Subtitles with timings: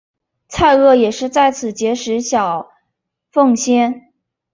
[0.49, 2.71] 蔡锷也是在此结识小
[3.29, 4.11] 凤仙。